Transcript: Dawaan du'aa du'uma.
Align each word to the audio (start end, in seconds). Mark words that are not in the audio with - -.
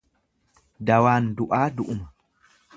Dawaan 0.89 1.29
du'aa 1.43 1.63
du'uma. 1.77 2.13